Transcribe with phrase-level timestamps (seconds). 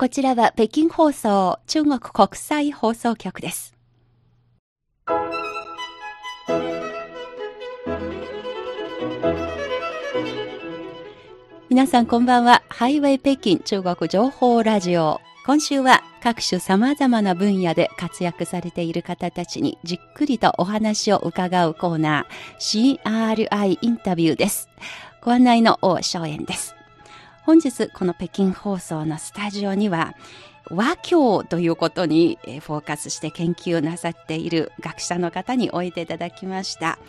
[0.00, 3.74] こちらは北京放送中国国際放送局です。
[11.68, 12.62] 皆さんこんばんは。
[12.70, 15.20] ハイウェイ北京中国情報ラジオ。
[15.44, 24.70] 今週は各種様々な分野で活躍されている方たちにじっくりとお話を伺うコーナー CRI インタビューです。
[25.20, 26.74] ご案内の王正円です。
[27.50, 30.14] 本日この北京放送のスタジオには
[30.70, 37.00] 和教ということにフォーカスして研究なさっている学者の方においていただきました。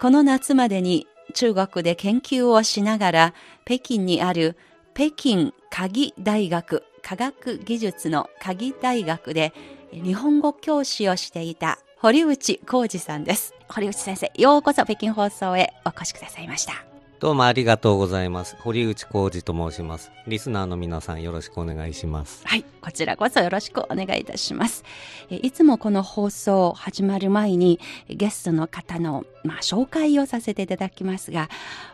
[0.00, 3.34] この夏までに中国で研究をしながら
[3.64, 4.56] 北京にある
[4.94, 9.52] 北京鍵大学科学技術の鍵大学で
[9.92, 13.52] 日本語教師をしていた堀内浩二さんです。
[13.68, 16.91] 堀内先生、ようこそ北京放送へお越しくださいました。
[17.22, 18.56] どうもありがとうございます。
[18.58, 20.10] 堀内浩二と申します。
[20.26, 22.42] リスナーの皆さんよろしくお願いします。
[22.44, 24.82] はい、こちらこそよろしくお願いいたします。
[25.30, 31.48] えいつもこの放送始まる前にゲストの方のまあ紹介をさせていただきますが、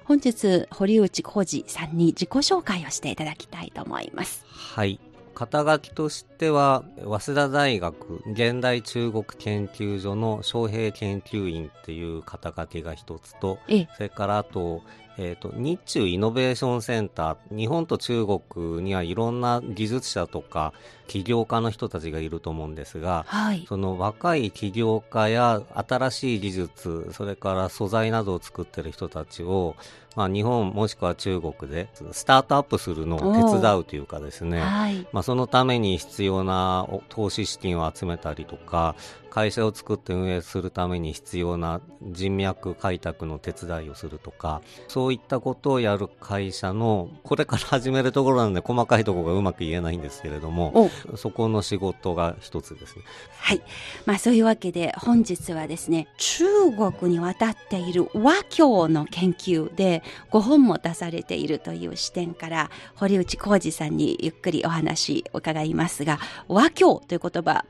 [0.04, 4.46] 本日堀内浩二さんに自己紹介をしていただきたいと思います。
[4.48, 4.98] はい。
[5.34, 13.58] 肩書きとしては、早稲田大学現代中国研究所の招聘研究員っていう肩書きが一つと、
[13.94, 14.82] それからあと、
[15.20, 20.72] えーと、日中イノベーションセンター日本と中国にはいろんな技術者とか
[21.08, 29.74] 起業家の人たちがいると思うんですが、はい、その若い起業家や新しい技術それから素材などを作ってる人たちを
[30.18, 38.96] まあ、日本もしくは中国でスタートアップするのを手伝うというかですね、はい、まあ、そのために必要な投資資金を集めたりとか
[39.30, 53.02] 会社を作って運営するために必要な人脈開拓の手伝いをするとかそういったことをやる会社のこれから始めるところなので細かいところがうまく言えないんですけれどもそこの仕事が一つですね。
[53.40, 53.62] はい、
[54.06, 66.18] まあ、そういうわけで本日はですね中国に渡っている和教の研究で5本も出されているという視点から堀内浩二さんにゆっくりお話伺いますが
[66.48, 67.64] 和教という言葉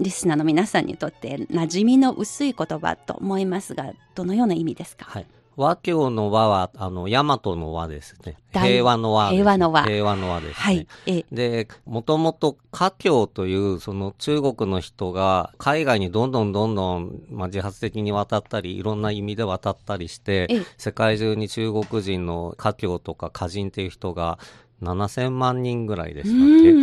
[0.00, 5.26] リスナーの皆さんにとって馴染みの薄い言葉と思いますがどのような意味ですか、はい
[5.56, 8.36] 和教の和は、あの、大和の和ですね。
[8.52, 9.84] 平和の和、ね、平和の和。
[9.84, 10.54] 平和の和ですね。
[10.54, 10.86] はい。
[11.32, 20.48] で、もともと華僑という、その中国の人が海外にどんどんどんどん、まあ、自発的に渡ったり、いろんな意味で渡ったりして、
[20.78, 24.38] 世界中に中国人の華僑とか華人っていう人が
[24.84, 26.74] 7000万人ぐらいでしたっけ？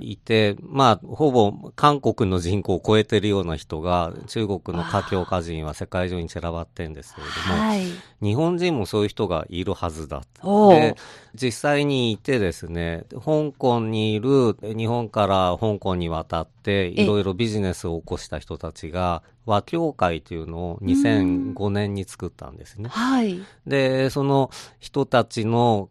[0.00, 7.84] いて、まあ、ほぼ韓国の人口を超えてるような人が、中国の華僑華人は世界中に散らばってんですけれども、はい、
[8.22, 10.22] 日本人もそういう人がいるはずだ。
[10.42, 10.96] で、
[11.34, 22.90] 実際にいてですね、香港にいる、日本から香港に渡って、いろいろビジネスを起こした人たちが、和協会というのを2005年に作ったんですね。
[22.90, 23.40] はい。
[23.66, 25.88] で、その人たちの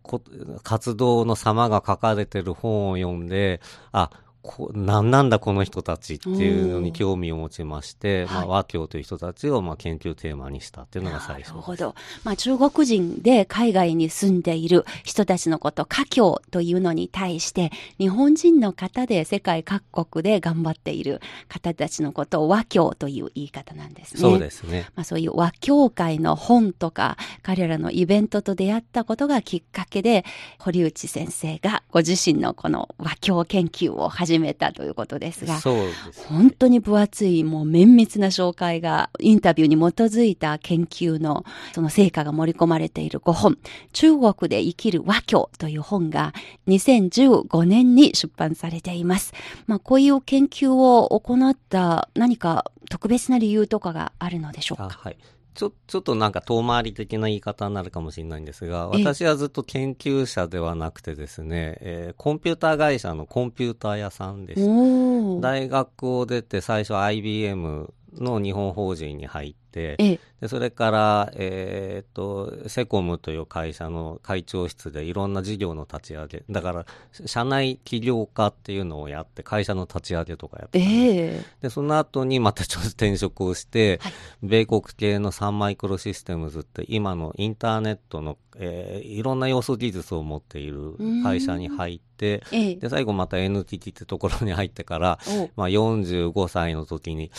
[0.64, 3.60] 活動の様が書かれてる本を読んで、
[3.92, 4.12] あ、
[4.48, 11.96] こ何なんだこの人たちっていうのに興味を持ちまして、まあ、和教という人たちをまあ研究テーマにしたっていうのが最初なるほど。
[12.24, 21.20] まあ、中国人で海外に住んでいる人たちのこと、華僑というのに対して、日本人の方で世界各国で頑張っている
[21.50, 24.22] 方たちのことを和教という言い方なんですね。
[24.22, 24.88] そうですね。
[24.96, 30.24] まあ、そういう和教会の本とか、彼らのイベントと出会ったことがきっかけで、
[30.60, 43.58] 堀内先生がご自身のこの和教研究を始めめたということですが、そうです本当に分厚い、もう綿密な紹介が、インタビューに基づいた研究のその成果が盛り込まれている5本、
[43.94, 46.34] 中国で生きる和教という本が
[46.68, 49.34] 2015年に出版されています。
[49.66, 54.90] まあ、こういう研究を行った何か特別な理由とかがあるのでしょうか？
[54.90, 55.18] はい。
[55.58, 65.42] ちょ、ちょっとなんか遠回り的な言い方になるかもしれないんですが、私はずっと研究者ではなくてですね、えー、コンピューター会社のコンピューター屋さんでした。
[65.42, 69.68] 大学を出て最初 IBM の日本法人に入って、
[70.42, 76.86] でそれから、えー、っとセコムという会社の会長室でいろんな事業の立ち上げだから
[77.26, 84.14] 社内起業家っていうのをやって会社の立ち上げとかやってで,、でその後にまたちょっと転職をして、はい、
[84.44, 95.20] 米国系のサンマイクロシステムズって今のインターネットの、えー、いろんな要素技術を持っている会社に入って、で最後また NTT ってところに入ってから、
[95.56, 97.32] まあ、45歳の時に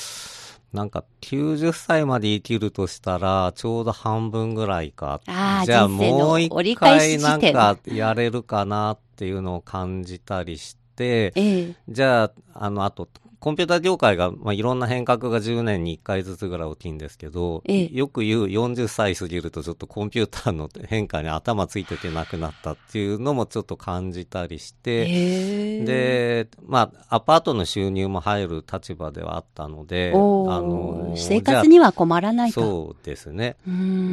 [0.73, 5.21] なんか90歳まで生きるとしたら、ちょうど半分ぐらいか。
[5.27, 13.09] ああ、じゃもう一回なんかやれるかなっていうのを感じたりして、ええ、じゃあ、あの、あと、
[13.41, 32.61] コンピューター業界が、まあ、いろんな変革が10年に1回ずつぐらい起きるんですけど、ええ、よく言う40歳過ぎるとちょっとコンピューターの変化に頭ついててなくなったっていうのもちょっと感じたりして、で、まあ、アパートの収入も入る立場ではあったので、あの、生活には困らないと。
[32.61, 33.57] そうですね。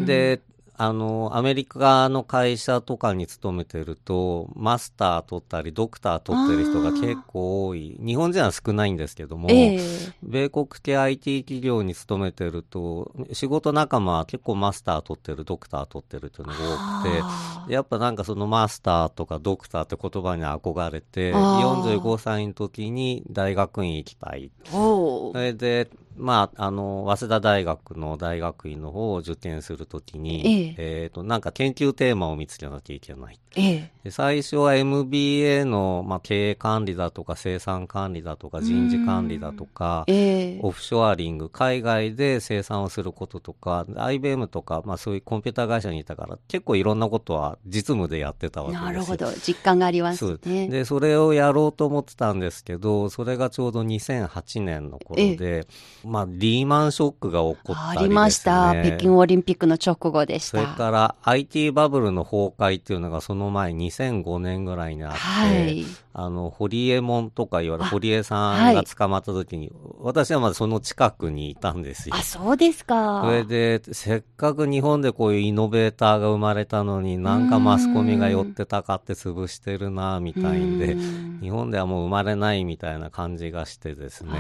[0.06, 0.42] で、
[0.78, 7.98] あの、アメリカの会社とかに勤めてると、マスター取ったり、ドクター取ってる人が結構多い。
[8.00, 16.60] 日本人は少ないんですけども、えー、米国系 IT 企業に勤めてると、仕事仲間は結構マスター取ってる、ドクター取ってるっていうのが
[17.04, 24.52] 多くて、やっぱなんかそのマスターとかドクターって言葉に憧れて、45歳の時に大学院行きたい。
[24.72, 30.76] それで、まあ、あの、早稲田大学の大学院の方を受験するときに、ええ。
[30.78, 33.40] えー、と、なんか研究テーマを見つけなきゃいけない。
[33.58, 49.32] ええ、で最初は MBA の、まあ、経営管理だとか生産管理だとか人事管理だとか、ええ、オフショアリング、海外で生産をすることとか、IBM とか、まあそういうコンピューター会社にいたから、結構いろんなことは実務でやってたわけですなるほど。
[49.42, 50.68] 実感がありますね。
[50.68, 55.68] で、それをやろうと思ってたんですけど、それがちょうど2008年の頃で、
[56.06, 58.76] まあ、リーマンショックが起こったり、ね、ありました。
[58.84, 60.60] 北京オリンピックの直後でした。
[60.62, 65.86] それから IT バブルの崩壊っていうのがその前2005年ぐらいにあって、はい、
[66.18, 72.16] あの、堀江門とか言われる堀江さんが捕まった時に、はい、私はまだその近くにいたんですよ。
[72.16, 73.22] あ、そうですか。
[73.26, 80.96] それで、せっかく日本でこういうイノベーターが生まれたのに、なんかマスコミが寄ってたかって潰してるな、みたいんで、
[81.42, 84.32] 日本ではもう生まれないみたいな感じがしてですね。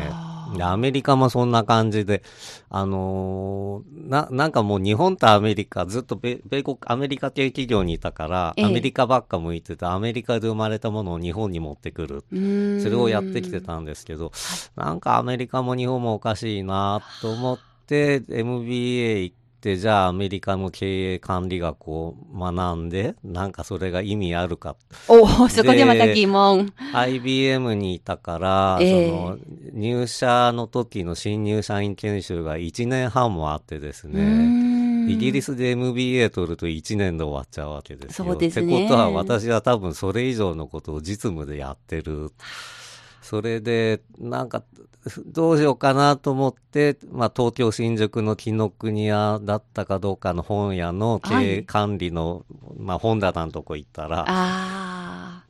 [0.56, 2.24] で、アメリカもそんな感じで、
[2.70, 12.24] あのー、な、なんかもう日本とアメリカ、ずっと米国、アメリカ系企業にいたから、アメリカばっか向いてて、アメリカで生まれたものを日本に持ってくる。
[12.82, 14.32] それをやってきてたんですけど、
[14.76, 24.76] なんかアメリカも日本もおかしいなと思って、MBA 行って、じゃあアメリカの経営管理学を学んで、なんかそれが意味あるか。
[25.08, 26.72] おお、そこでまた疑問。
[26.94, 29.38] IBM にいたから、えー、その
[29.74, 34.75] 入社の時の新入社員研修が1年半もあってですね。
[35.08, 38.26] イギリスで MBA 取ると1年で終わっちゃうわけですよ。
[38.26, 38.86] そうですね。
[38.86, 42.32] ってことは私は多分それ以上のことを実務でやってる。
[43.22, 44.64] それで、なんか、
[45.26, 54.26] どうしようかなと思って、まあ、東京新宿の紀ノ国屋だったかどうかの本屋の経営管理の、はい、まあ、本棚のとこ行ったら、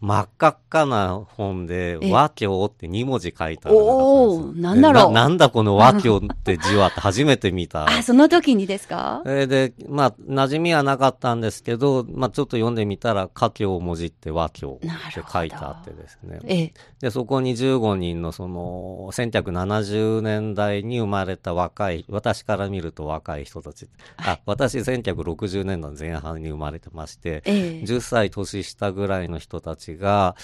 [0.02, 5.24] 真っ赤っかな本で、和教って2文字書いてあるおなんだろうな。
[5.24, 7.86] なんだこの和教って字はって初めて見た。
[7.90, 9.24] あ、その時にですか？
[9.26, 16.40] えで、まあ、馴染みはなかったんですけど、まあ、ちょっと読んでみたら、家教をもじって和教って書いてあってですね。
[16.44, 23.88] えで、そこに15人のその、1970年代に生まれた若い、私から見ると若い人たち。
[24.18, 30.36] あ、私1960年代前半に生まれてまして、え10歳年下ぐらいの人たちが、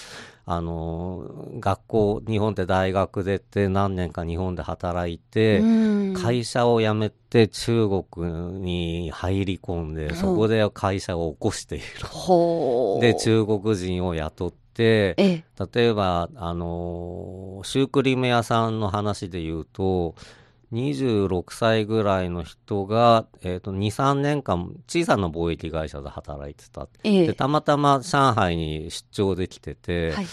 [0.44, 1.24] あの、
[1.60, 5.62] 学校、日本で大学出て何年か日本で働いて、
[6.14, 11.84] 会社を辞めて中国に入り込んで、そこで会社を起こしている。
[13.00, 20.14] で、中国人を雇って、ええ、例えば、あのシュークリーム屋さんの話で言うと、
[20.72, 26.88] 26歳ぐらいの人が、えっ、ー、と、2、3年間、小さな貿易会社で働いてた。
[27.04, 30.26] えで、たまたま上海に出張できてて、はい、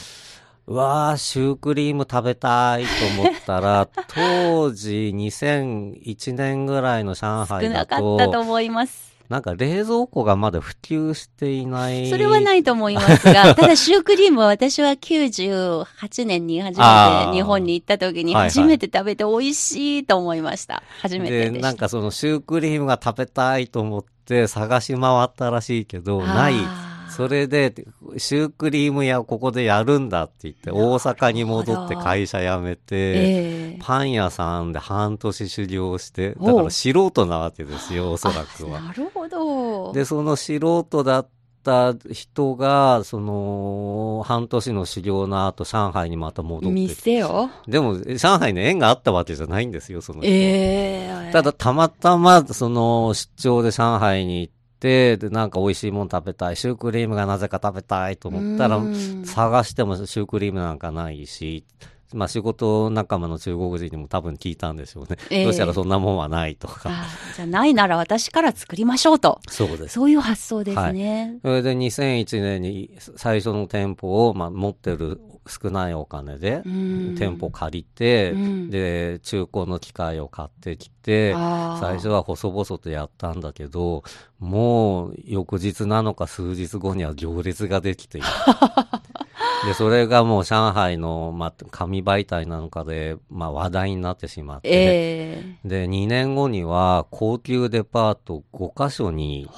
[0.67, 9.08] うわー、シュークリーム食べたいと思ったら、 当時2001年ぐらいの上海だと、少なかったと思います。
[9.29, 12.09] なんか冷蔵庫がまだ普及していない。
[12.09, 16.83] それはないと思いますが、 ただシュークリームは私は98年に初め
[17.27, 20.75] て日本に行った時に初めて食べて美味しいと思いました。
[20.75, 26.88] はいはい、初めてでなんかそのシュークリームが食べたいと思って探し回ったらしいけど、ない。
[27.09, 27.73] それで、
[28.17, 38.81] シュークリーム屋ここでやるんだって言って、大阪に戻って会社辞めて、えー、パン屋さんで半年修行して、だから素人なわけですよ、おそらくは。
[38.81, 39.93] なるほど。
[39.93, 41.23] で、その素人だっ
[41.63, 47.49] た人が、その、半年の修行の後、上海にまた戻って店を？
[47.67, 50.29] でも、上海に縁があったわけじゃないんですよ、その人。
[50.31, 58.81] えー、ただ、たまたま、その、出張で上海に行って、で、なんか美味しいもん食べたい、シュークリームがなぜか食べたいと思ったら、
[59.25, 61.65] 探してもシュークリームなんかないし、
[62.13, 66.89] まあ、仕事仲間の中国人にも多分聞いたんでしょうね、えー、どうしたらそんなもんはないとか。
[67.35, 69.39] じゃあないなら私から作りましょうと。
[69.47, 69.93] そうです。
[69.93, 78.33] そういう発想ですね、はい、それで2001年に最初の店舗を、まあ、持ってる少ないお金で店舗借りて、
[78.69, 84.03] で中古の機械を買ってきて最初は細々とやったんだけど
[84.39, 88.27] もう翌日なのか数日後には行列ができている
[89.65, 99.49] で、それがもう上海の、まあ、紙媒体なんかで、まあ、話題になってしまって、えー、で、2年後には高級デパート5カ所に、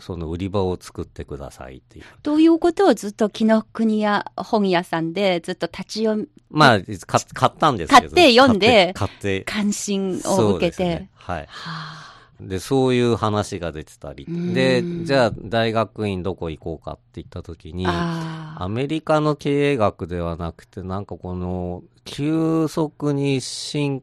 [0.00, 2.04] その売り場を作ってくださいっていう。
[2.22, 2.86] ということ？
[2.86, 6.28] をずっと紀ノ国屋本屋さんでずっと立ち読み。
[6.50, 8.00] まあ、買ったんですけど。
[8.00, 10.84] 買って読んで、買って、関心を受けて。
[10.84, 11.40] ね、はい。
[11.40, 12.09] はあ
[12.42, 14.26] で、そういう話が出てたり。
[14.52, 24.02] で、じゃあ大学院どこ行こうかって言った時に、アメリカの経営学ではなくて、なんかこの、急速に進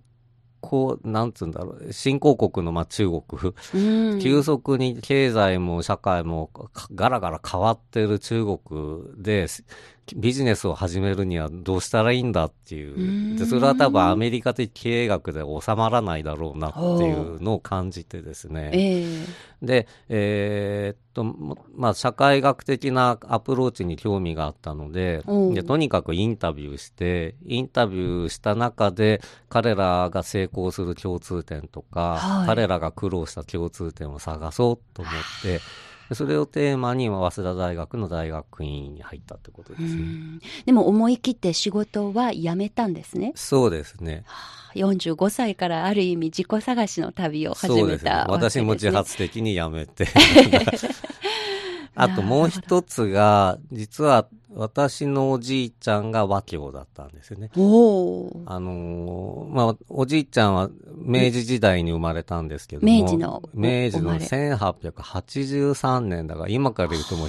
[0.62, 3.54] 行、なんつうんだろう、新興国のまあ中国、
[4.22, 6.50] 急速に経済も社会も
[6.96, 9.48] ガラガラ変わってる中国で、
[10.16, 13.38] ビジネスを始めるにはどうしたらいいんだっていう。
[13.38, 18.72] で、それは多分アメリカ的経営学で収まらないだろうなっていうのを感じてですね。
[18.74, 21.24] えー、で、えー、っと、
[21.76, 25.24] まあ、社会学的なアプローチに興味があったので、
[25.54, 35.60] で、とにかくインタビューして、インタビューした中で彼らが成功する共通点とか、はい、彼らが苦労した共通点を探そうと思って、
[36.14, 40.40] それをテーマに早稲田大学の大学院に入ったってことですね。
[40.66, 43.34] でも思い切って仕事は辞めたんですね。
[43.36, 44.24] そうですね。
[44.76, 50.08] 45歳からある意味自己探しの旅を始めた、ね、私も自発的に辞めて
[51.96, 57.52] あともう一つが、実は私のおじいちゃんが和教だったんですよね。
[57.54, 67.28] あのー、まあ、おじいちゃんは明治時代に生まれたんですけども、明治の明治の1883年だから、今から言うともう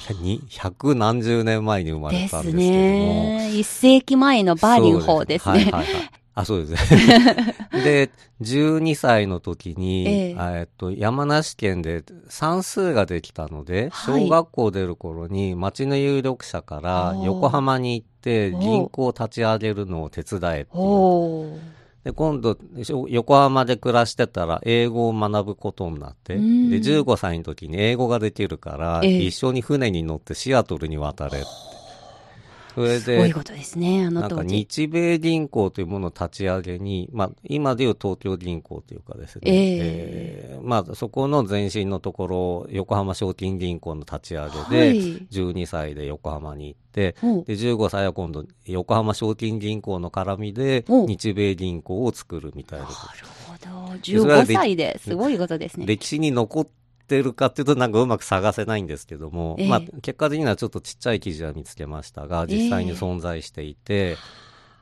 [0.48, 2.56] 百何十年前に生まれたんですけども。
[2.56, 3.50] ですね。
[3.58, 5.52] 一世紀前のバーリン法ですね。
[5.52, 6.10] はいはいはい。
[6.38, 7.54] あ、そうですね。
[7.82, 21.58] で、12歳の時に、えー、っと、山梨県で算数ができたので、はい、小学校出る頃に町の有力者から横浜に行って銀行を立ち上げるのを手伝えっていう。
[22.04, 22.56] で、今度、
[23.08, 31.67] 横浜で暮らしてたら英語を学ぶことになって、で、15歳の時に英語ができるから、えー、一緒に船に乗ってシアトルに渡れって。
[32.78, 52.84] それで、すごいことですね、あのなんか日米銀行というものを立ち上げに、まあ、今でいう東京銀行というかですね、えー、えー、まあ、そこの前身のところ、横浜賞金銀行の立ち上げで、はい、12歳で横浜に行って、で15歳は今度、横浜賞金銀行の絡みで、日米銀行を作るみたいな。
[52.84, 52.96] なる
[53.44, 53.98] ほど。
[54.02, 55.86] 15歳ですごいことですね。
[55.86, 56.66] 歴史に残っ
[57.08, 64.16] ってるかっていうとなんかうまく探せないんですけども、えー、まあ結果的にはちょっとちっちゃい記事は見つけましたが、実際に存在していて、え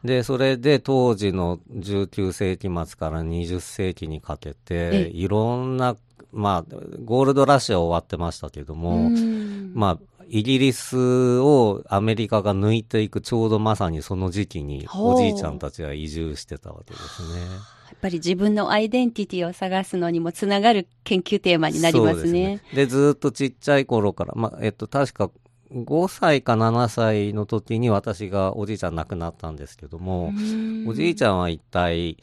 [0.05, 5.97] ー、で、それで当時の19世紀末から20世紀にかけて、いろんな、
[6.33, 9.09] まあ、ゴールドラッシュは終わってましたけども、
[9.73, 17.76] まあ、イギリスをアメリカが抜いていくちょうどまさにその時期におじいちゃんたちは移住してたわけですね。
[17.97, 22.61] っぱり自分のアイデンティティを探すのにもつながる研究テーマになりますね。
[22.73, 25.31] で、ね、ずっとちっちゃい頃から、まあ、えっと、確か
[25.73, 30.33] 5歳か7歳の時に私がおじいちゃん亡くなったんですけども、
[30.87, 32.19] おじいちゃんは一体、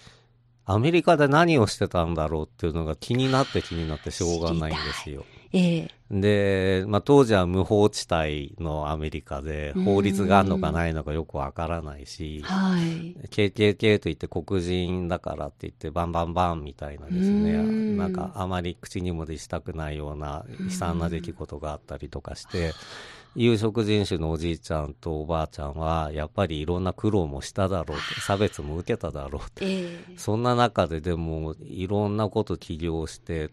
[0.66, 5.26] アメリカで何をしてたんだろうっていうのが気になって気になってしょうがないんですよ。
[5.54, 17.54] ええ、で、まあ、当時は無法地帯のアメリカで法律があるのかないのかよくわからないし、はい、KKK といって黒人だからって言ってバンバンバンみたいなですね
[17.96, 22.74] なんかあまり口にもでしたくないような悲惨な出来事があったりとかして。
[23.36, 29.68] 有色人種のおじいちゃんとおばあちゃんはやっぱりいろんな苦労もしただろうって差別も受けただろうって、え。
[29.68, 33.50] ー、そんな中ででもいろんなこと起業して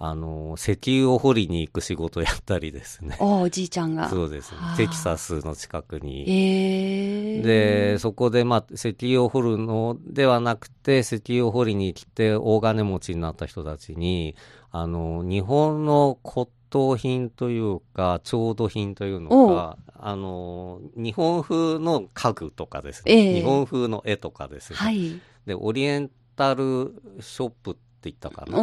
[0.00, 3.16] あの、石油を掘りに行く仕事をやったりですね。
[3.18, 4.08] おおじいちゃんが。
[4.08, 4.58] そうですね。
[4.76, 6.24] テキサスの近くに。
[6.28, 14.36] えー、で、そこで、まあ、石油を掘るのではなくて、石油を掘りに来て大金持ちになった人たちに、
[14.70, 24.76] あの、日本の骨董品というか、調度品というのが、あの、日本風の家具とかですね、えー、日本風の絵とかですね。
[24.76, 25.20] はい。
[25.46, 28.58] で、オリエンタルショップって言ったかな。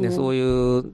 [0.00, 0.84] でそういう、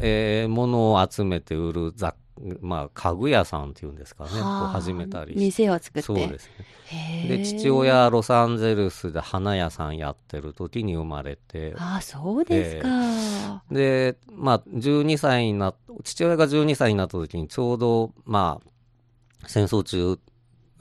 [0.00, 2.14] えー、ものを集めて売る雑
[2.60, 6.02] まあ、家具屋さんっていうんですかね、はあ、始めたり店を作って。
[6.02, 6.50] そうです
[6.92, 7.26] ね。
[7.28, 11.74] で父親ロサンゼルスで花屋さんやってる時に生まれて。
[11.78, 20.18] ああそうですか、でまあ12歳にな父親が12歳になった時にちょうどまあ戦争中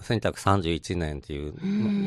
[0.01, 1.53] 1931年っていう、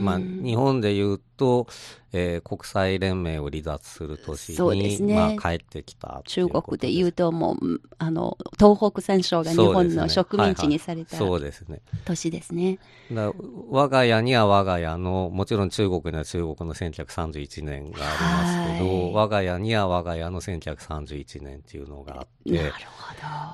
[0.03, 1.67] まあ、日本でいうと、
[2.13, 11.81] えー、国際連盟を離脱する年に、ね、まあ、帰ってきた中国でいうともうあの東北戦争が日本の植民地にされたそうですね。
[12.05, 12.79] 年ですね。
[13.13, 13.33] だ
[13.71, 22.73] 我が家には我が家のもちろん中国には中国の1931年がありますけど我が家には我が家の1931年っていうのがあって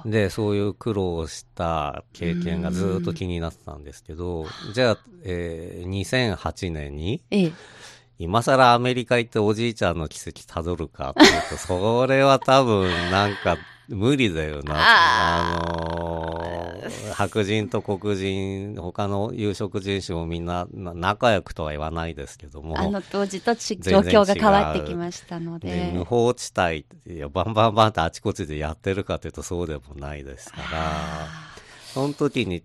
[0.04, 7.52] でそういう苦労をした経験がずっと気になってたんですけどじゃあ、えー、2008年に、ええ
[8.18, 14.74] 今更アメリカ行っておじいちゃんの奇跡たどるかっていうと、それは多分なんか 無理だよな。
[14.76, 22.78] あのー、白人と黒人、他の有色人種もみんな仲良くとは言わないですけども。
[22.78, 25.68] あの当時と状況が変わってきましたので。
[25.68, 31.26] で無法地帯、いや、バンバンバンってあちこちでやってるかというとそうでもないですから、
[31.92, 32.62] その時に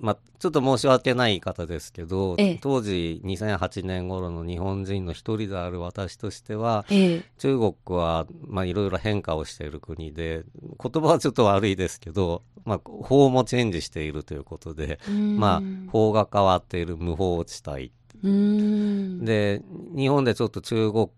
[0.00, 10.44] まあ、ちょっと申し訳ない方ですけど、ええ、当時2008年頃の日本人の一人である私としては、え、中国は、まあ、いろいろ変化をしている国で、
[10.82, 17.92] 言葉はちょっと悪いですけど、まあ、法もチェンジしているということで、まあ、法が変わっている無法地帯
[18.22, 19.62] で
[19.94, 21.10] 日本でちょっと中国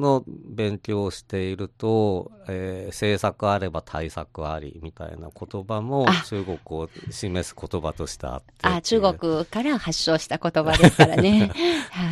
[0.00, 11.50] の勉強をしていると、えー、政策あれば対策ありみたいな言葉も中国を示す言葉としてあってあ中国から発祥した言葉ですからね。
[11.90, 12.04] は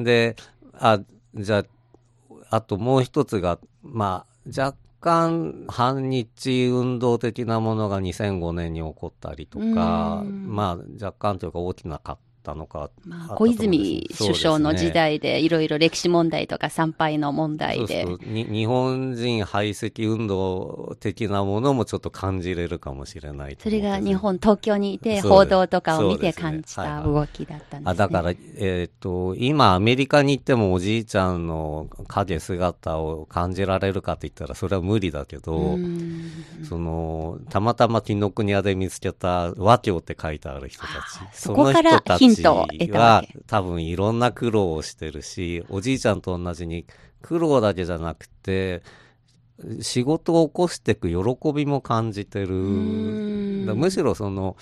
[0.00, 0.36] い、で
[0.72, 1.00] あ
[1.34, 18.04] じゃああともう一つがまあ若干反日運動的なものが2005年に起こったりとか、まあ若干というか大きな葛ったのか、まあ、小泉首相の時代で、いろいろ歴史問題とか参拝の問題で。
[18.04, 35.78] 日本人排斥運動的なものもちょっと感じれるかもしれないそれが日本、東京にいて、報道とかを見て感じた動きだったんです、だから、えーと、今、アメリカに行ってもおじいちゃんの影、姿を感じられるかって言ったら、それは無理だけど、
[36.68, 40.92] そのたまたま紀ノ国屋で見つけた和教って書いてある人たち、
[41.32, 43.38] その人たちトを得たわけ。
[43.46, 46.86] 多分いろんな苦労をしてるし、おじいちゃんと同じに
[47.22, 48.82] 苦労だけじゃなくて、
[49.80, 52.54] 仕事を起こしていく喜びも感じてる。
[52.54, 54.56] むしろその、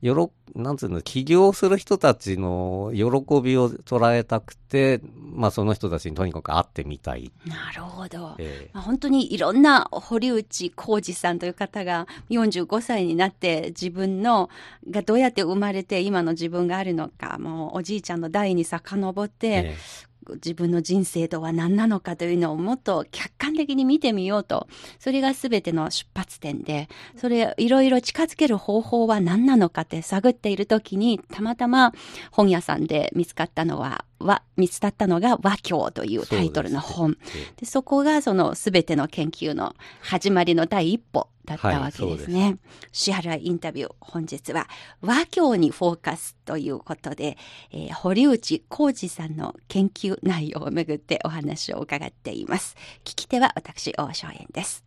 [0.00, 3.02] よろ、なんつうの、起業する人たちの喜
[3.42, 5.00] びを捉えたくて、
[5.34, 7.32] まあその人たちにとにかく会ってみたい。
[7.46, 8.36] なるほど。
[8.38, 14.50] えー、まあ、本当にいろんな堀内浩二さんという方が45歳になって自分の
[14.88, 24.68] がどうやって生まれて今の自分があるのか、もうおじいちゃんの代に遡って、えー自分の人生とは何なのかというのをもっと客観的に見てみようと。
[24.98, 31.92] それが全ての出発点で、それいろいろ近づける方法は何なのかって探っているときに、たまたま
[32.30, 37.12] 本屋さんで見つかったのは、は、見つかったのが和教というタイトルの本。
[37.12, 42.42] そでそこがその全ての研究の始まりの第一歩だったわけですね。
[42.42, 42.58] はい、
[42.92, 44.68] 支払いインタビュー、本日は
[45.00, 47.38] 和教にフォーカスということで、
[47.72, 52.76] えー、堀内浩二さんの研究内容をめぐってお話を伺っています。
[53.04, 54.84] 聞き手は私、大正円です。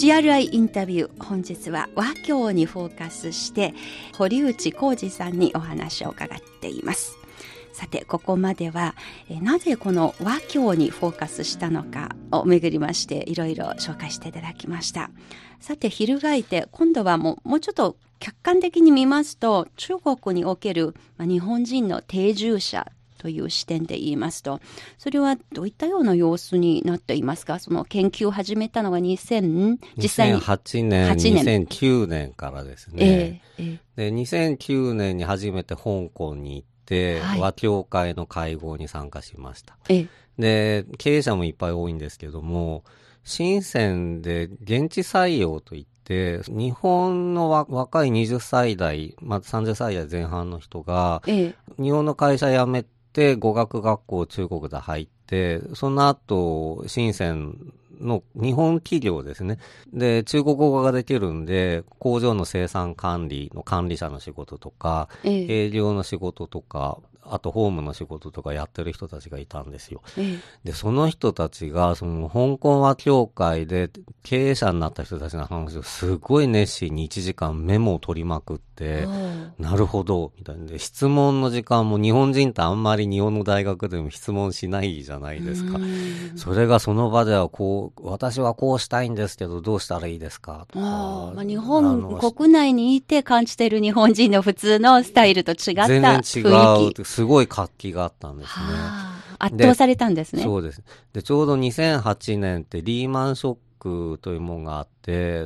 [0.00, 3.74] CRI インタビュー本日は和教にフォーカスして
[4.16, 7.18] 堀内浩二さんにお話を伺っています。
[7.72, 8.94] さてここまでは
[9.42, 15.10] なぜこの和教にフォーカスしたのかをめぐりましていろいろ紹介していただきました。
[15.58, 22.86] さて翻って今度はもうもうちょっと客観的に見ますと中国における、まあ、日本人の定住者
[23.18, 24.60] という視点で言いますと、
[24.96, 27.58] それはどういったような様子になっていますか？
[27.58, 30.40] その研究を始めたのが2000、実際に。
[30.40, 33.42] 2008年、年2009年からですね。
[33.58, 39.76] えー、えー、で、2009年に初めて香港に行って、はい、和協会の会合に参加しました。
[40.38, 42.84] で、経営者もいっぱい多いんですけども、
[43.24, 51.54] 深センで現地採用といって、日本の若い20歳代、まあ、30歳代前半の人が、日
[51.90, 52.88] 本の会社辞めて
[53.36, 59.58] 語学学校中国で入って、その後、深センの日本企業ですね。
[59.92, 66.98] で、中国語ができるんで、工場の生産管理の管理者の仕事とか、ええ、営業の仕事とか、
[67.30, 70.00] あとホームの仕事とかやってる人たちがいたんですよ。
[70.16, 73.90] ええ、で、その人たちが、その香港和協会で
[74.22, 79.08] 経営者になった人たちの話をすごい熱心に1時間メモを取りまくって、
[79.58, 85.80] なるほど、みたいなで、質問の時間も日本人ってあんまり日本の大学でも質問しないじゃないですか。
[86.36, 90.66] それがその場ではこう、私はこうしたいんですけど、どうしたらいいですか？
[90.70, 90.84] とか。
[90.84, 96.42] あまあ、日本国内にいて感じてる日本人の普通のスタイルと違った雰囲気。
[96.44, 97.04] 全然違う。
[97.04, 98.64] すごい活気があったんですね。
[99.40, 100.42] 圧倒されたんですね。
[100.42, 100.82] そうです。
[101.12, 104.97] で、ちょうど2008年ってリーマンショックというものがあって、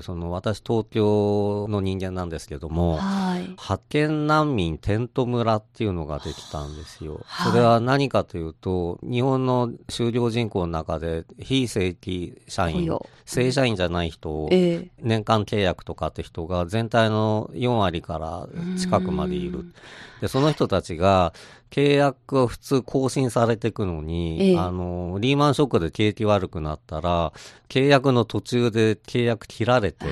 [0.03, 7.21] その私東京の人間なんですけども、はい、派遣難民テント村っていうのができたんですよ。
[7.25, 12.91] はい、それは何かというと、日本の就業人口の中で非正規社員、
[13.25, 19.73] 正社員じゃない人を年間契約とかって人が全体の4割から近くまでいる。
[20.21, 21.33] で、その人たちが
[21.73, 27.33] 契約は普通更新されていくのに、ええ、あの、リーマンショックで景気悪くなったら、
[27.71, 30.07] 契約の途中で契約切られて、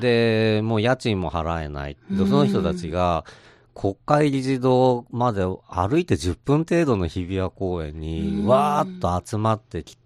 [0.00, 1.96] で、もう家賃も払えない。
[2.10, 3.24] で、その人たちが、
[3.74, 10.01] 国会議事堂まで歩いて10分程度の日比谷公園にわーっと集まってきて、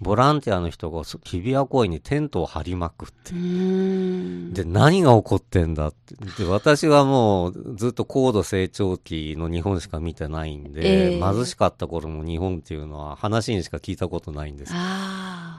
[0.00, 6.14] ボランティアの人が日比谷公園にテントを張りまくって、で、何が起こってんだって。
[6.42, 14.72] で、私はもうずっと高度成長期の日本しか見てないんで、貧しかった頃の日本っていうのは話にしか聞いたことないんです。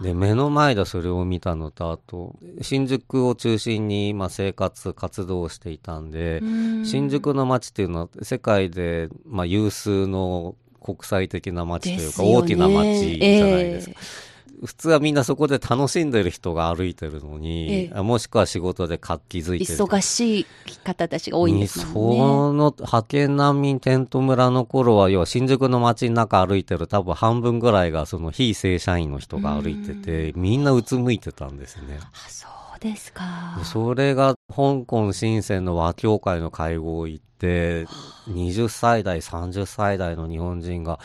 [0.02, 6.42] で、目の前でそれを見たのと、あと、新宿を中心に、まあ、生活、活動をしていたんで、
[6.86, 13.96] 新宿の街っていうのは世界で、まあ、有数の国際的な街というか、大きな街じゃないですか。
[13.98, 19.80] えー普通はみんなそこで楽しんでる人が歩いてるのに、ええ、もしくは仕事で活気づいてる。
[19.80, 20.46] 忙しい
[20.84, 21.92] 方たちが多いんですもんね。
[21.94, 32.00] その派遣難民テント村の頃は、要は新宿の街の中歩いてる多分半分ぐらいがその非正社員の人が歩いてて、みんなうつむいてたんですね。
[32.02, 33.62] あ、そうですか。
[33.64, 41.00] それが香港深センの和協会の会合行って、20歳代、30歳代の日本人が、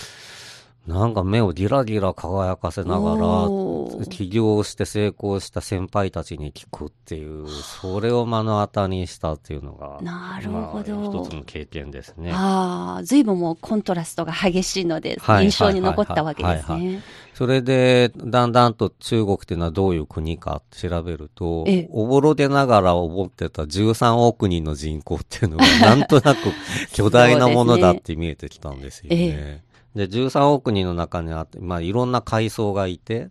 [0.87, 10.94] なんか目をギラギラ輝かせながら、起業して成功した先輩たちに聞くっていう、それを目の当たりにしたっていうのが、なるほど。
[10.97, 12.33] まあ、一つの経験ですね。
[12.35, 17.03] ああ、随分もうコントラストが激しいので、印象に残ったわけですね。
[17.33, 26.40] それで、だんだんと中国っていうのはどういう国か調べると、おぼろげながら思ってた13億人の人口っていうのが、なんとなく
[26.92, 29.63] 巨大なものだって見えてきたんですよね。
[29.95, 33.31] で、13億人の中にあって、まあ、いろんな階層がいて、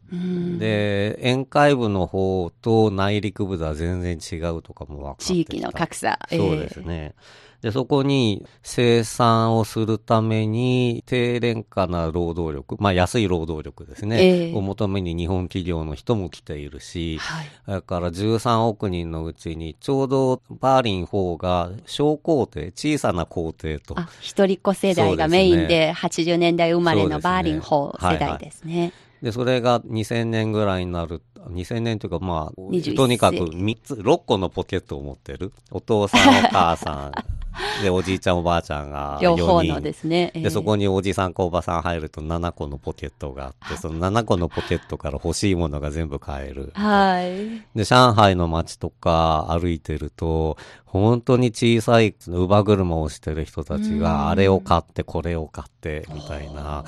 [0.57, 6.19] で、沿海部の方と内陸部では全然違うとかも分かって地域の格差。
[6.29, 6.85] そうですね。
[6.87, 23.95] えーで、そこに生産をするために低廉価な労働力、まあ安い労働力ですね、えー、を求めに日本企業の人も来ているし、はい、だから13億人のうちにちょうどバーリン4が小皇帝、小さな皇帝と。
[24.19, 28.91] 一人っ子世代がメインで80年代生まれのバーリン4世代ですね。
[29.21, 35.53] で、それが2000年ぐらいになる2000年というか、まあ、とにかく3つ、6個のポケットを持ってる。
[35.71, 37.11] お父さん、お母さん、
[37.81, 39.35] で、おじいちゃん、おばあちゃんが4人。
[39.37, 40.31] 両方のですね。
[40.33, 46.71] えー、で、そこにおじさんかおばさん入ると7個のポケットがあって、その7個のポケットから欲しいものが全部買える。
[46.73, 47.77] はい。
[47.77, 56.83] で、上海の街とか歩いてると、本当に小さい乳母車を押してる人たちが、あれを買って、これを買って、みたいな。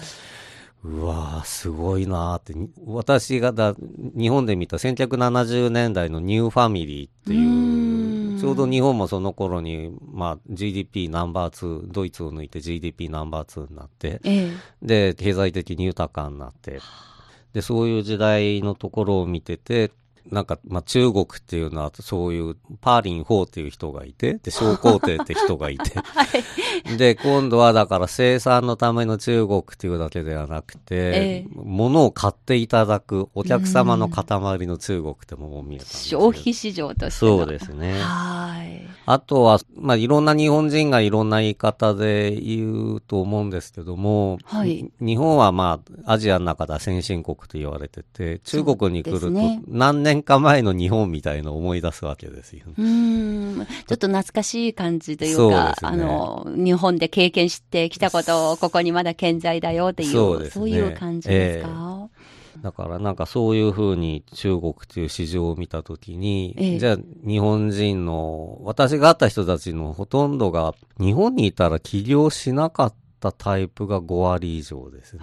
[0.85, 2.53] うわーすごいなーって、
[2.85, 3.73] 私がだ、
[4.15, 7.94] 日本で見た1970年代のニューファミリーっていう、
[8.39, 16.79] ちょうど日本もその頃に、まあ、GDP ナンバー2、ドイツを抜いて GDP ナンバー2になって、ええ、で、経済的に豊かになって、
[17.53, 19.91] で、そういう時代のところを見てて、
[20.31, 26.23] なんか、まあ、中国っていうのは、そういうパーリン4っていう人がいて、で、小皇帝って人がいて、 は
[26.93, 34.25] い、で、今度はだから生産のための中国っていうだけではなくて、えー、物を買っていただくお客様の塊
[34.67, 37.99] の中国っても見えた消費市場としてそうですね。
[37.99, 38.85] はい。
[39.07, 49.29] あとは、まあ、いろんな日本人がいろんな言い方で言うと思うんですけども、はい、日本はまあ、アジアの中では先進国と言われてて、中国に来ると
[49.67, 52.73] 何年年か前の日本みたいのを思い出すわけですよ、ね。
[52.77, 53.65] うん。
[53.65, 66.97] ちょっと懐かしい感じというか、うね、あの、日本で経験してきたことをここにまだ健在だよっていう、そう、ね,、いう感じですか、えーだからなんかそういうふうに中国という市場を見たときに、ええ、じゃあ
[67.27, 75.19] 日本人の、私が会った人たちのほとんどが日本にいたら起業しなかったタイプが5割以上ですね。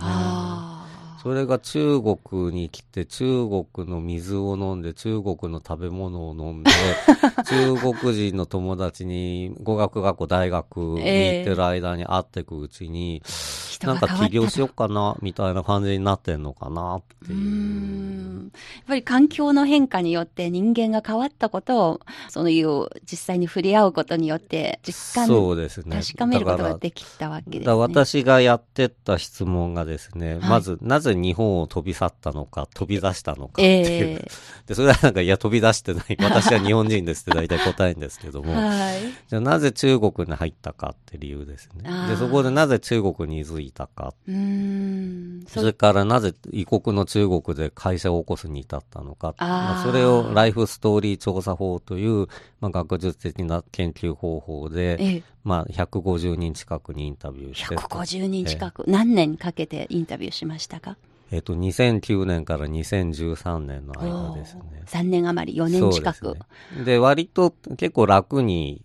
[1.23, 6.71] それが中国に来て、中国の水を飲んで、中国の食べ物を飲んで、
[7.47, 18.43] 中国人の友達に語学学校、大学に行ってる間に会っていくうちに、えーなんか起業しようかな、みたいな感じになってんのかなっていう。
[18.43, 18.51] やっ
[18.87, 26.01] ぱり環境の変化によって人間が変わったことを、そういう実際に触れ合うことによって実感、そうですね。
[26.01, 27.75] 確かめることができたわけですね。
[27.75, 34.19] 私がやってた質問がですね、はい、まず、なぜ日本を飛び去ったのか、飛び出したのかっていう。
[34.21, 34.31] えー、
[34.69, 36.17] で、それはなんか、いや、飛び出してない。
[36.23, 38.55] 私は日本人ですって大体答えるんですけども。
[38.55, 41.91] はい、じゃあなぜ中国に入ったかって理由ですね。
[42.09, 44.15] で、そこでなぜ中国に居づいたか。
[45.49, 49.35] それからなぜ異国の中国で会社を起こすに至ったのか。
[49.39, 52.29] まあ、それをライフストーリー調査法という、
[52.61, 57.77] まあ、学術的な研究方法で、まあ、150人近くにインタビューして。
[57.77, 60.97] 150人近く、何年かけてインタビューしましたか？
[61.33, 64.63] えっ、と、2009年から2013年の間ですね。
[64.87, 66.37] 3年余り、4年近く。
[66.85, 68.85] で、ね、割と結構楽に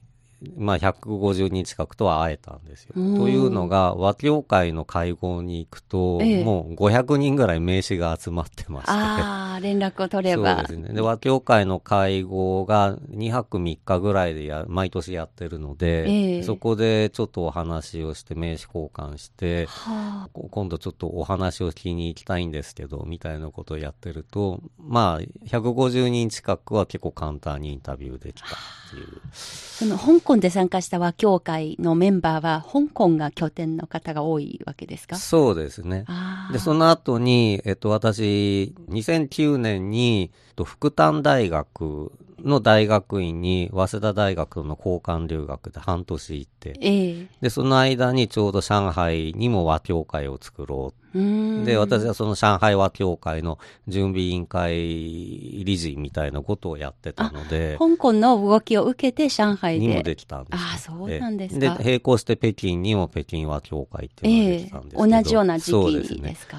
[0.56, 2.94] まあ、150人近くとは会えたんですよ。
[2.94, 8.92] というのが、和協会の会合に行くと、ええ、もう500人ぐらい名刺が集まってまして。
[8.92, 10.58] ああ、連絡を取れば。
[10.58, 10.94] そうですね。
[10.94, 28.52] で、和協会の会合が2泊3日ぐらいでや、毎年やってるので、え、そこでちょっとお話をして名刺交換して、はあ、今度ちょっとお話を聞きに行きたいんですけど、みたいなことをやってると、まあ、150人近くは結構簡単にインタビューできたっ
[28.92, 29.22] ていう。
[29.34, 35.16] その香港で参加した和協会のメンバーは、香港が拠点の方が多いわけですか？
[35.16, 36.06] そうですね。
[36.52, 40.32] で、その後に、えっと、私、2009年に、
[40.66, 42.12] 福旦大学
[42.44, 51.07] の大学院に、早稲田大学の交換留学で半年行って、えー、で、その間にちょうど上海にも和協会を作ろう
[51.66, 54.76] で、私はその上海和協会の準備委員会
[55.64, 57.78] 理事みたいなことをやってたので。
[57.80, 59.88] 香港の動きを受けて上海で。
[59.88, 60.56] にもできたんです。
[60.56, 61.60] ああ、そうなんですか。
[61.60, 66.58] で、並行して北京にも北京和協会っていうのができたんですけど、えー、同じような時期ですか？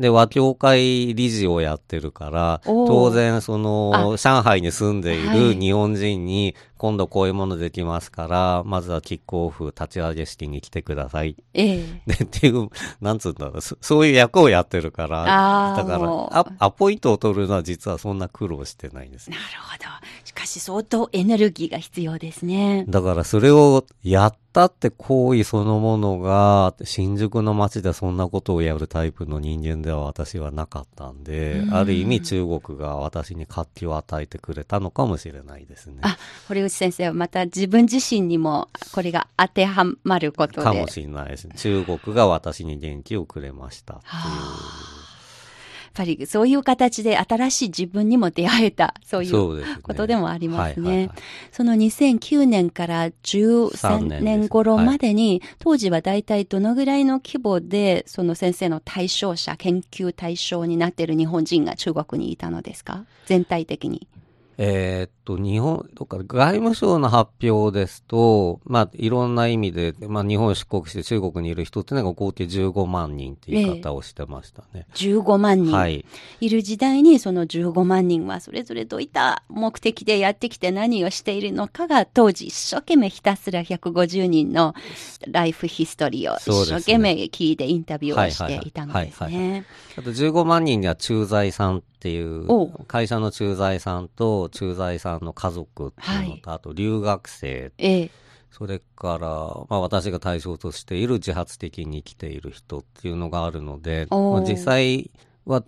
[0.00, 11.36] で、和協会理事をやってるから、当然、その、上海に住んでいる日本人に、今度こういうものできますから、まずはキックオフ立ち上げ式に来てください。
[11.52, 11.84] ええ。
[12.06, 12.70] で、っていう、
[13.02, 15.24] なんつうんだろう、そういう役をやってるから、
[15.76, 19.28] だからア、アポイントを取るのは実はそんな苦労してないんです。
[19.28, 19.84] なるほど。
[20.40, 22.86] しかし相当エネルギーが必要ですね。
[22.88, 35.98] だからそれをやったって行為そのものが、新宿の街でそんなことをやるタイプの人間では私はなかったんで、んある意味中国が私に活気を与えてくれたのかもしれないですね。
[36.00, 36.16] あ、
[36.48, 40.62] 堀内先生はまた自分自身にもこれが当てはまることで。
[40.62, 41.54] かもしれないですね。
[41.58, 44.10] 中国が私に元気をくれましたってい
[44.96, 44.99] う。
[45.94, 51.10] ぱりそういう形で新しい自分にも出会えた、そういうことでもありますね。
[51.52, 63.04] その2009年から13年頃までに、当時は大体どのぐらいの規模で、その先生の対象者、研究対象になっている日本人が中国にいたのですか？
[63.26, 64.06] 全体的に。
[64.62, 74.86] えー、っと、日本、とか外務省の発表ですと、まあ、いろんな意味で、まあ、日本出国して中国にいる人っていうのが合計15万人っていう言い方をしてましたね。
[74.90, 75.74] えー、15万人。
[75.74, 76.04] はい。
[76.42, 84.74] いる時代に、その15万人はそれぞれどういった目的でやってきて何をしているのかが、当時一生懸命ひたすら150人の
[85.26, 89.64] ライフヒストリーを一生懸命聞いてインタビューをしていたのですね。
[89.96, 98.10] あと15万人には駐在さんっていう会社の駐在さんと駐在さんの家族っていうのと、はい、あと留学生、ええ、
[98.50, 99.28] それから、
[99.68, 105.10] まあ、私が対象としている自発的に生きている人っていうのがあるので、まあ、実際
[105.46, 105.64] は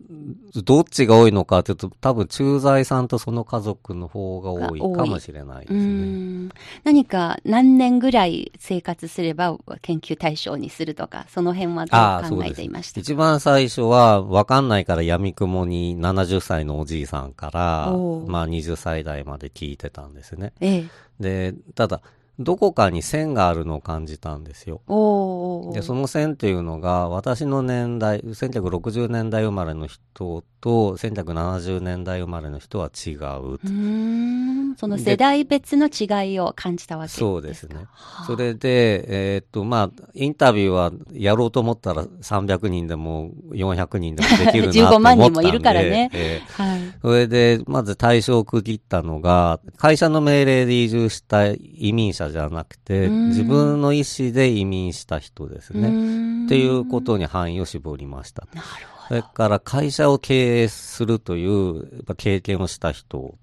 [0.64, 6.50] どっちが多いのかというと多分駐在さんとその家族の方が多いかもしれないですね。
[6.84, 17.86] 何か何年ぐらい生活すれば研究対象にするとかその辺はどう考えていました一番最初は分かんないから闇雲に70歳のおじいさんから
[18.26, 20.52] まあ20歳代まで聞いてたんですね。
[20.60, 20.84] ええ、
[21.20, 22.02] でただ
[22.42, 24.80] どこかに線があるのを感じたんですよ。
[25.72, 33.58] で、その線っていうのが、私の年代、1960年代生まれの人と、1970年代生まれの人は違う。
[34.76, 37.86] その世代別の違いを感じたわけですかそうですね。
[38.26, 44.80] それで、えー、っと、まあ、インタビューはやろうと思ったら300人でも400人でもできるなと思ったんで。
[44.80, 46.10] 15万人もいるからね。
[46.12, 46.80] えー、はい。
[47.02, 56.46] それで、まず対象を区切ったのが、会社の命令で移住した移民者じゃなくて、自分の意思で移民した人ですね。
[56.46, 58.48] っていうことに範囲を絞りました。
[58.54, 59.08] なるほど。
[59.08, 63.36] それから会社を経営するという経験をした人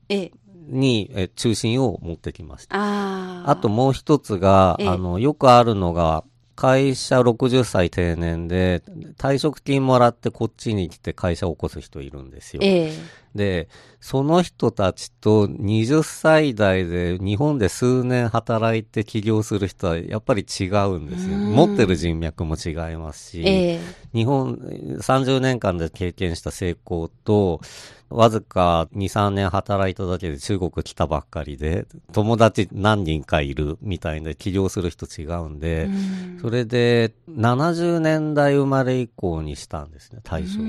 [0.67, 2.75] に、え中心を持ってきました。
[2.75, 6.23] ああともう一つが、あの、よくあるのが、
[6.55, 8.83] 会社60歳定年で、
[9.17, 12.59] 退職金もらってこっちに来て会社を起こす人いるんですよ。
[12.61, 12.93] え
[13.35, 21.37] で、その人たちと20歳代で日本で数年働いて起業する人はやっぱり違うんですよ。
[21.37, 23.79] 持ってる人脈も違いますし、え
[24.13, 27.61] 日本30年間で経験した成功と、
[28.09, 40.63] わずか2、3年働いただけで中国来たばっかりで、友達何人かいるみたいな起業する人違うんで、うん、それで70年代生まれ以降にしたんですね、対象を。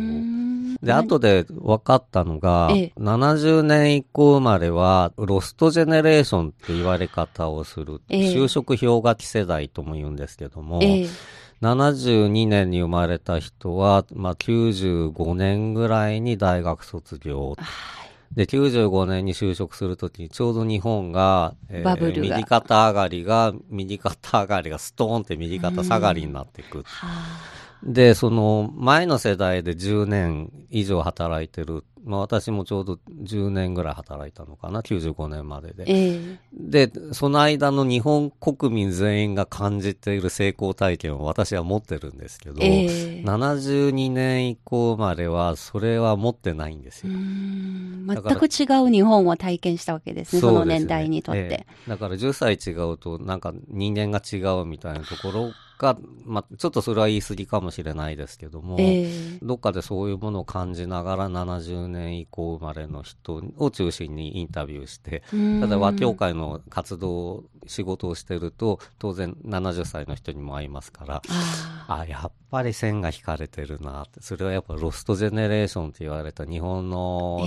[0.83, 10.81] で、後で分かったのが、ええ、70年以降生まれは、ロストジェネレーションって言われ方をする、え、就職氷河期世代とも言うんですけども、
[11.63, 17.57] 72年に生まれた人は、まあ、95年ぐらいに大学卒業。
[18.35, 26.85] で、95年に就職するときに、ちょうど日本が、えー、右肩上がりが、右肩上がりがストーンって右肩下がりになっていく。
[27.83, 35.85] で、その前の世代で10年以上働いてるまあ、私もちょうど10年ぐらい働いたのかな、95年までで。
[35.87, 47.13] えー、で、その間の日本国民全員が感じている成功体験を私は持ってるんですけど、えー、72年以降まではそれは持ってないんですよ。
[47.13, 65.23] 全く違う日本を体験したわけですね、その年代にとって、えー、だから10歳違うと、なんか人間が違うみたいなところが、まあ、ちょっとそれは言い過ぎかもしれないですけども、えー、どっかでそういうものを感じながら70年以降生まれの人を中心にインタビューして、
[65.61, 71.23] ただ和協会の活動、仕事をしてると、当然70歳の人にも会いますから、
[71.89, 77.41] あやっぱり線が引かれてるなって、それはやっぱロストジェネレーションって言われた日本の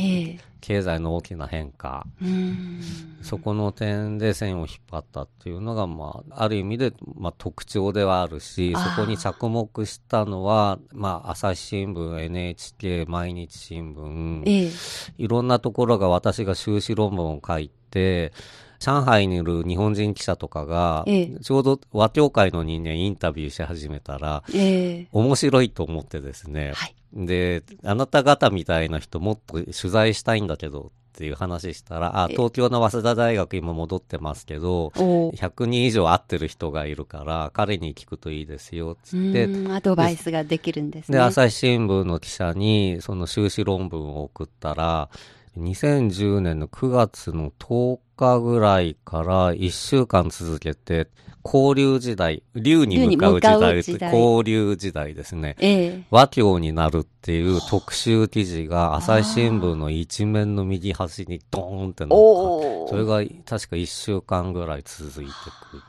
[0.61, 2.81] 経済の大きな変化、えー、
[3.21, 18.33] そこの点で線を引っ張ったっていうのが、まあ、ある意味で、まあ、特徴ではあるし、そこに着目したのは、まあ、朝日新聞、NHK、毎日新聞、えー、いろんなところが私が修士論文を書いて、
[18.79, 39.47] 上海にいる日本人記者とかが、ええ、ちょうど和協会の人間インタビューし始めたら、え、面白いと思ってですね、はい、で、あなた方みたいな人もっと取材したいんだけどっていう話したら、あ、東京の早稲田大学今戻ってますけど、100人以上会ってる人がいるから、彼に聞くといいですよ、つって。
[39.69, 41.17] アドバイスができるんですね。
[41.17, 45.09] で、朝日新聞の記者に、その修士論文を送ったら、
[45.57, 51.07] 2010年の9月の10日ぐらいから1週間続けて、
[51.43, 62.15] 交流時代、竜に向かう時代、時代交流時代ですね、ええ、和教になるっていう特集記事が朝日新聞の一面の右端にドーンってなった。
[62.15, 65.31] それが確か1週間ぐらい続いて
[65.71, 65.83] くる。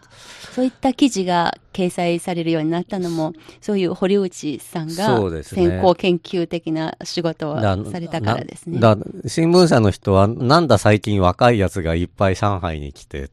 [0.55, 8.79] そういった記事が掲載されるようになったのも、そういう堀内さんが先行研究的な仕事をされたからですね。
[8.79, 13.31] だ新聞社の人は、なんだ最近若いやつがいっぱい上海に来て、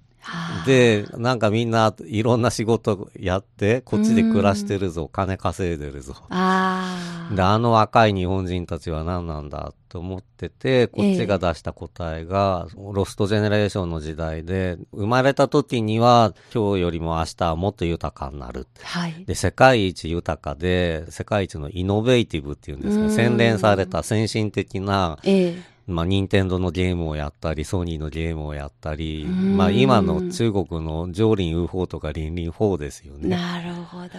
[0.66, 6.16] で、なんかみんないろんな仕事やって、こっちで暮らしてるぞ、金稼いでるぞ。
[6.30, 18.68] あで、あの若い日本人たちは何なんだと思ってて、こっちが出した答えが、えー、ロストジェネレーションの時代で、生まれた時には今日よりも明日はもっと豊かになる。
[18.84, 33.30] はい、で、世界一豊かで、世界一のイノベーティブっていうんですか、洗練された先進的な、えーまあ、任天堂のゲームをやったり、ソニーのゲームをやったり、まあ、今の中国の上林ウ法とか林林法ですよね。
[33.30, 34.10] なるほど。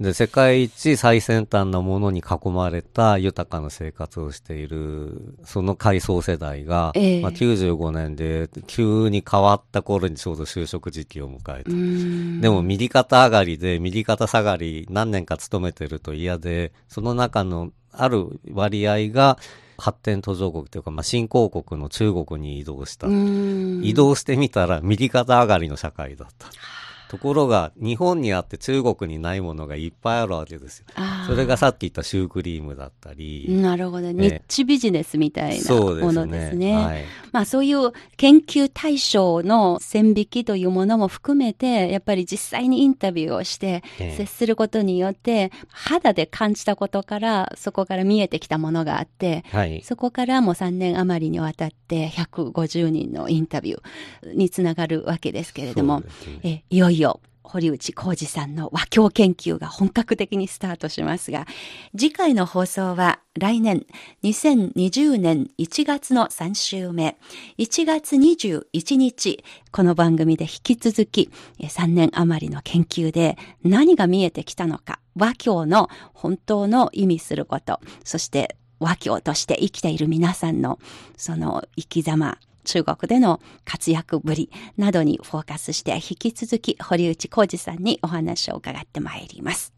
[0.00, 12.40] で、世界一最先端なものに囲まれた豊かな生活をしている、その階層世代が、えー、まあ、95年で急に変わった頃にちょうど就職時期を迎えた。
[12.42, 19.38] でも、右肩上がりで、右肩下がり何年か勤めてると嫌で、その中のある割合が、
[19.78, 23.06] 発展途上国というか、まあ、新興国の中国に移動した。
[23.08, 26.48] 移動してみたら右肩上がりの社会だった。
[27.14, 30.86] ところが、日本にあって中国にないものがいっぱいあるわけですよ。
[31.28, 33.46] それがさっき言ったシュークリームだったり。
[33.48, 34.10] なるほど。
[34.10, 36.50] ニッチビジネスみたいなものですね。
[36.50, 56.02] すねはい、まあそういう研究対象の線引きというものも含めて、やっぱり実際にインタビューをして接することによって、肌で感じたことから、そこから見えてきたものがあって、はい、そこからもう3年余りにわたって150人のインタビューにつながるわけですけれども、
[56.42, 57.03] えいよいよ
[57.44, 61.46] 堀内浩二さんの和教研究が本格的にスタートしますが、
[61.96, 63.86] 次回の放送は来年
[64.24, 67.16] 2020年1月の3週目、
[67.58, 71.30] 1月21日、この番組で引き続き
[71.60, 80.78] 3年余りの研究で何が見えてきたのか、和教の本当の意味すること、そして和教として生きている皆さんの
[81.16, 89.72] その生き様、中国での活躍ぶりなどにフォーカスして引き続き堀内浩二さんにお話を伺ってまいります。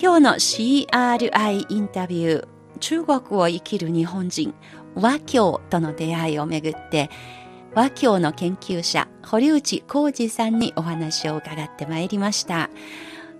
[0.00, 4.54] 今日の CRI インタビュー、中国を生きる日本人、
[4.94, 7.10] 和教との出会いをめぐって、
[7.74, 12.70] 和教の研究者、堀内浩二さんにお話を伺ってまいりました。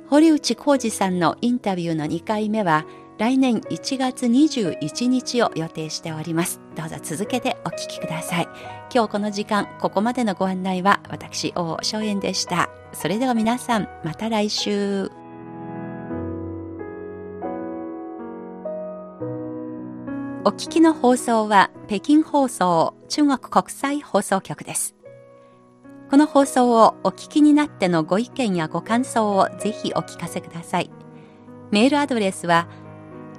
[0.08, 2.84] 堀内浩二さんのインタビューの2回目は、
[3.18, 6.60] 来年1月21日を予定しております。
[6.76, 8.48] どうぞ続けてお聞きください。
[8.94, 12.70] 今日この時間、ここまでのご案内は私、大正円でした。
[12.92, 15.10] それでは皆さん、また来週。
[20.44, 24.94] お聞きの放送は北京放送中国国際放送局です。
[26.08, 30.90] この放送をお聞きになってのご意見やご感想をぜひお聞かせください。
[31.72, 32.68] メールアドレスは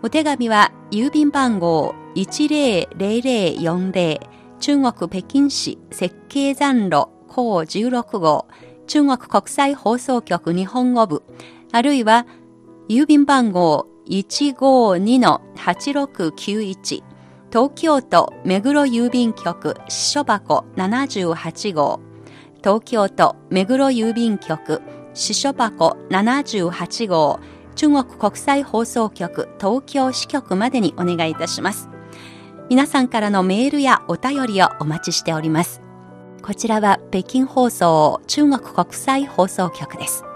[0.02, 4.20] お手紙は郵便番号10040
[4.60, 8.46] 中国北京市設計残路高16号
[8.86, 11.22] 中国国際放送局日本語部、
[11.72, 12.26] あるいは
[12.88, 17.02] 郵便番号152-8691
[17.50, 22.00] 東京都目黒郵便局支所箱78号
[22.58, 24.82] 東京都目黒郵便局
[25.14, 27.40] 支所箱78号
[27.76, 31.88] 中国国際放送局東京支局までにお願いいたします。
[32.70, 35.83] 皆さんからのメールやお便りをお待ちしております。
[36.46, 40.33] こちらは北京放送中国国際放送局です。